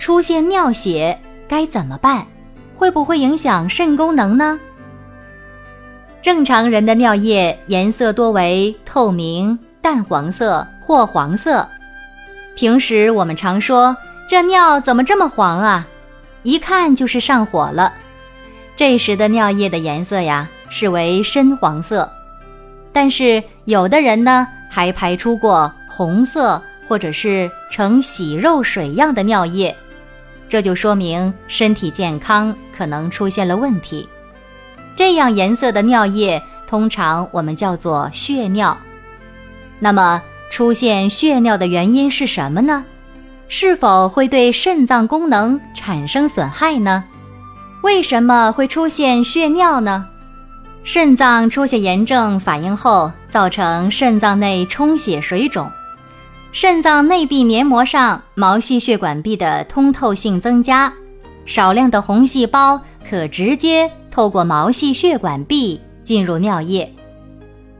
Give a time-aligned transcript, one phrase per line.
[0.00, 2.26] 出现尿血该怎么办？
[2.74, 4.58] 会不会影响肾功能呢？
[6.22, 11.68] 正常人的尿液颜色多为透明、淡黄色或黄色。
[12.56, 13.94] 平时我们常说
[14.26, 15.86] 这尿怎么这么黄啊？
[16.44, 17.92] 一看就是上火了。
[18.74, 22.10] 这时的尿液的颜色呀是为深黄色，
[22.90, 26.60] 但是有的人呢还排出过红色。
[26.88, 29.72] 或者是呈洗肉水样的尿液，
[30.50, 34.06] 这就说明身体健康可能出现了问题。
[34.96, 38.76] 这样颜色的尿液通常我们叫做血尿。
[39.78, 42.84] 那么出现血尿的原因是什么呢？
[43.48, 47.04] 是否会对肾脏功能产生损害呢？
[47.82, 50.06] 为什么会出现血尿呢？
[50.82, 55.70] 肾脏出现炎症反应后，造成肾脏内充血水肿。
[56.52, 60.92] 肾脏内壁黏膜上毛细血管壁的通透性增加，
[61.46, 66.92] 少量的红细胞可直接透过毛细血管壁进入尿液。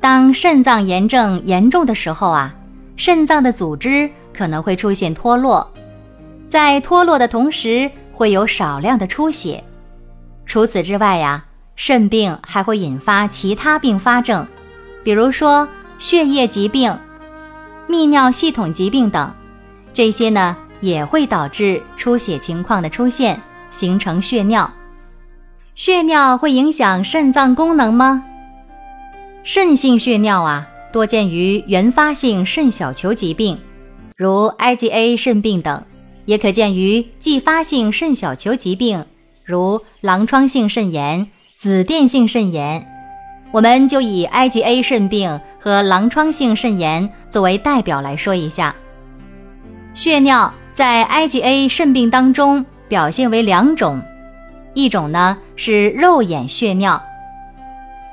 [0.00, 2.52] 当肾脏炎症严重的时候啊，
[2.96, 5.72] 肾脏的组织可能会出现脱落，
[6.48, 9.62] 在脱落的同时会有少量的出血。
[10.44, 11.44] 除此之外呀，
[11.76, 14.44] 肾病还会引发其他并发症，
[15.04, 15.68] 比如说
[16.00, 16.92] 血液疾病。
[17.88, 19.32] 泌尿系统疾病等，
[19.92, 23.40] 这些呢也会导致出血情况的出现，
[23.70, 24.70] 形成血尿。
[25.74, 28.24] 血尿会影响肾脏功能吗？
[29.42, 33.58] 肾性血尿啊，多见于原发性肾小球疾病，
[34.16, 35.82] 如 IgA 肾病等，
[36.24, 39.04] 也可见于继发性肾小球疾病，
[39.44, 42.84] 如狼疮性肾炎、紫癜性肾炎。
[43.52, 48.74] 我们就以 IgA 肾病和狼疮性肾炎作为代表来说一下。
[49.92, 54.00] 血尿在 IgA 肾病当中表现为两种，
[54.72, 56.98] 一种呢是肉眼血尿，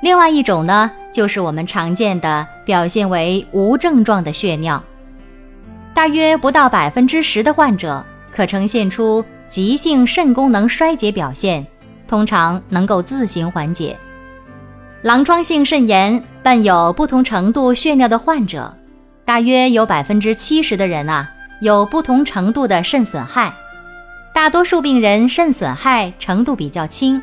[0.02, 4.84] 另外一种呢就是我们常见的表现为无症状的血尿。
[5.94, 11.66] 大约不到百分之十的患者可呈现出急性肾功能衰竭表现，
[12.06, 13.96] 通常能够自行缓解。
[15.00, 18.76] 狼疮性肾炎伴有不同程度血尿的患者，
[19.24, 21.30] 大约有百分之七十的人啊
[21.60, 23.52] 有不同程度的肾损害，
[24.34, 27.22] 大多数病人肾损害程度比较轻，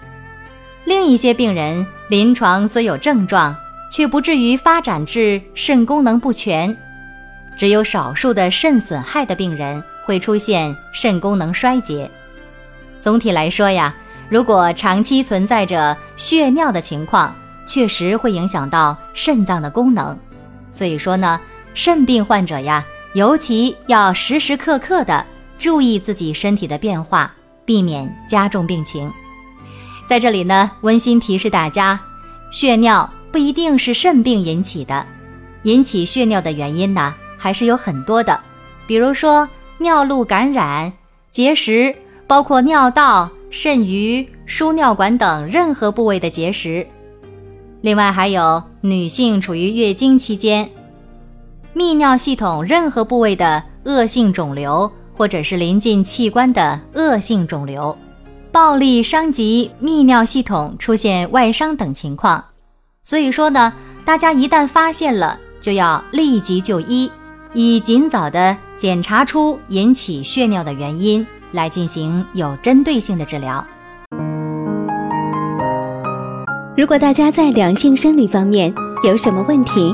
[0.86, 3.56] 另一些病人临床虽有症状，
[3.92, 6.76] 却不至于发展至肾功能不全，
[7.56, 12.10] 只有少数的肾损害的病人会出现肾功能衰竭。
[13.00, 13.94] 总体来说呀，
[14.28, 17.36] 如果长期存在着血尿的情况，
[17.68, 20.18] 确实会影响到肾脏的功能，
[20.72, 21.40] 所以说呢，
[21.74, 25.26] 肾病患者呀，尤其要时时刻刻的
[25.58, 27.34] 注意自己身体的变化，
[27.66, 29.12] 避免加重病情。
[30.06, 32.00] 在这里呢，温馨提示大家，
[32.52, 35.06] 血尿不一定是肾病引起的，
[35.64, 38.38] 引起血尿的原因呢，还是有很多的，
[38.86, 40.92] 比如说尿路感染、
[41.30, 41.96] 结石，
[42.28, 46.86] 包括尿道、肾盂、输尿管等任何部位的结石。
[47.80, 50.70] 另外还有女性处于月经期间，
[51.74, 57.98] 泌尿系统任何部位的恶性肿瘤，或者是临近器官的恶性肿瘤，
[58.52, 62.44] 暴力伤及泌尿系统，出现外伤等情况。
[63.04, 63.74] 所以说呢，
[64.04, 67.10] 大家一旦发现了，就要立即就医，
[67.54, 73.66] 以尽早的检查出引起血尿的原因，来进行有针对性的治疗。
[76.76, 78.74] 如果大家在两性生理方面
[79.04, 79.94] 有什么问题，